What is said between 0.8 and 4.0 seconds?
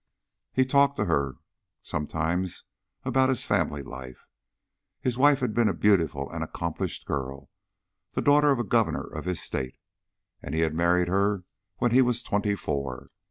to her sometimes about his family